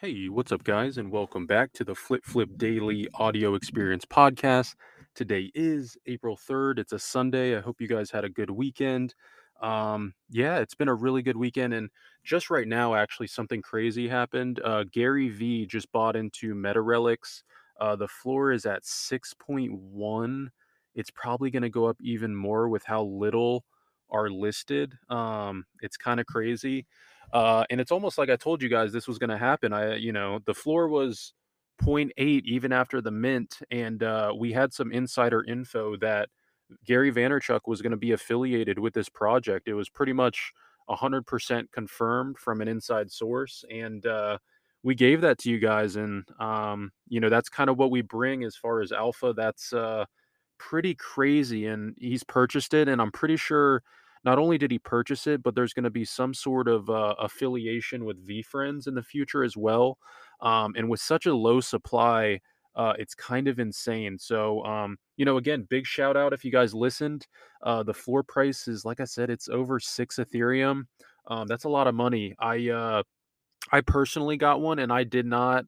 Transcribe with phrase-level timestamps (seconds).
[0.00, 4.76] Hey, what's up, guys, and welcome back to the Flip Flip Daily Audio Experience Podcast.
[5.16, 6.78] Today is April 3rd.
[6.78, 7.56] It's a Sunday.
[7.56, 9.16] I hope you guys had a good weekend.
[9.60, 11.74] Um, yeah, it's been a really good weekend.
[11.74, 11.90] And
[12.22, 14.60] just right now, actually, something crazy happened.
[14.64, 17.42] Uh, Gary Vee just bought into Meta Relics.
[17.80, 20.46] Uh, the floor is at 6.1.
[20.94, 23.64] It's probably going to go up even more with how little
[24.10, 24.94] are listed.
[25.10, 26.86] Um, it's kind of crazy.
[27.32, 29.72] Uh, and it's almost like I told you guys this was going to happen.
[29.72, 31.34] I, you know, the floor was
[31.82, 32.10] 0.8
[32.44, 36.28] even after the mint, and uh, we had some insider info that
[36.84, 39.68] Gary Vaynerchuk was going to be affiliated with this project.
[39.68, 40.52] It was pretty much
[40.88, 44.38] 100% confirmed from an inside source, and uh,
[44.82, 45.96] we gave that to you guys.
[45.96, 49.32] And um, you know, that's kind of what we bring as far as alpha.
[49.36, 50.04] That's uh,
[50.58, 53.82] pretty crazy, and he's purchased it, and I'm pretty sure
[54.28, 57.14] not only did he purchase it, but there's going to be some sort of uh,
[57.18, 59.96] affiliation with VeeFriends in the future as well.
[60.42, 62.38] Um, and with such a low supply,
[62.76, 64.18] uh, it's kind of insane.
[64.18, 67.26] So, um, you know, again, big shout out if you guys listened.
[67.62, 70.82] Uh, the floor price is, like I said, it's over six Ethereum.
[71.28, 72.34] Um, that's a lot of money.
[72.38, 73.02] I uh,
[73.72, 75.64] I personally got one, and I did not.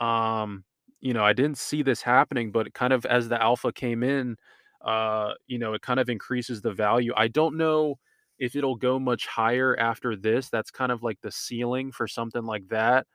[0.00, 0.64] Um,
[1.00, 4.36] you know, I didn't see this happening, but kind of as the alpha came in,
[4.84, 7.12] uh, you know, it kind of increases the value.
[7.16, 7.98] I don't know
[8.38, 10.48] if it'll go much higher after this.
[10.48, 13.06] That's kind of like the ceiling for something like that.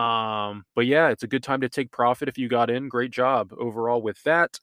[0.00, 2.88] Um, but yeah, it's a good time to take profit if you got in.
[2.88, 4.58] Great job overall with that.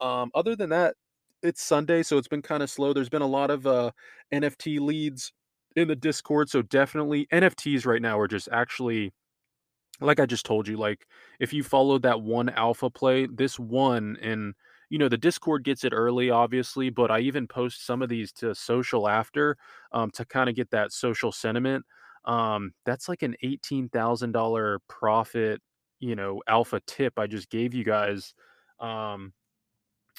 [0.00, 0.94] Um, other than that,
[1.42, 2.92] it's Sunday, so it's been kind of slow.
[2.92, 3.92] There's been a lot of uh,
[4.32, 5.32] NFT leads
[5.74, 9.12] in the Discord, so definitely NFTs right now are just actually
[10.00, 10.76] like I just told you.
[10.76, 11.06] Like
[11.40, 14.54] if you followed that one alpha play, this one and
[14.92, 18.30] you know the discord gets it early obviously but i even post some of these
[18.30, 19.56] to social after
[19.92, 21.84] um, to kind of get that social sentiment
[22.26, 25.62] um, that's like an $18000 profit
[25.98, 28.34] you know alpha tip i just gave you guys
[28.80, 29.32] um,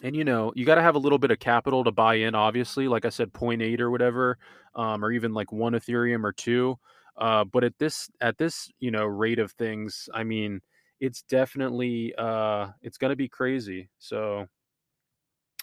[0.02, 2.34] and you know you got to have a little bit of capital to buy in
[2.34, 4.38] obviously like i said 0.8 or whatever
[4.76, 6.76] um, or even like one ethereum or two
[7.18, 10.60] uh, but at this at this you know rate of things i mean
[11.00, 14.48] it's definitely uh it's going to be crazy so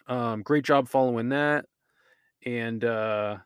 [0.06, 1.66] um, great job following that.
[2.44, 3.38] And, uh,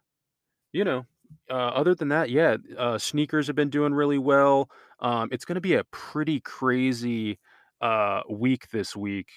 [0.73, 1.07] you know,
[1.51, 4.71] uh, other than that, yeah, uh, sneakers have been doing really well.
[5.01, 7.39] Um, it's going to be a pretty crazy
[7.81, 9.29] uh, week this week.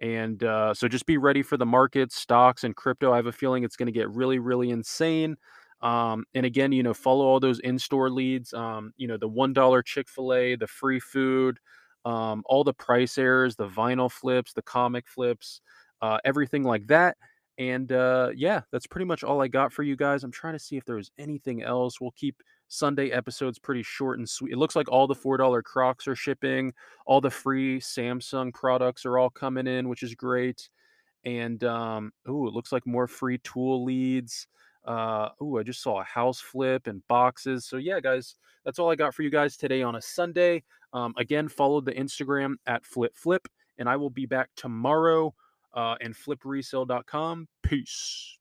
[0.00, 3.12] And uh, so just be ready for the markets, stocks, and crypto.
[3.12, 5.36] I have a feeling it's going to get really, really insane.
[5.82, 8.52] Um, and again, you know, follow all those in store leads.
[8.54, 11.58] Um, you know, the $1 Chick fil A, the free food,
[12.04, 15.60] um, all the price errors, the vinyl flips, the comic flips
[16.02, 17.16] uh, everything like that.
[17.58, 20.24] And uh, yeah, that's pretty much all I got for you guys.
[20.24, 22.00] I'm trying to see if there was anything else.
[22.00, 24.52] We'll keep Sunday episodes pretty short and sweet.
[24.52, 26.72] It looks like all the $4 Crocs are shipping,
[27.04, 30.70] all the free Samsung products are all coming in, which is great.
[31.24, 34.46] And um, oh, it looks like more free tool leads.
[34.86, 37.66] Uh, oh, I just saw a house flip and boxes.
[37.66, 40.62] So yeah, guys, that's all I got for you guys today on a Sunday.
[40.92, 43.46] Um, again, follow the Instagram at Flip Flip,
[43.78, 45.34] and I will be back tomorrow
[45.74, 47.48] uh, and flipresale.com.
[47.62, 48.36] Peace.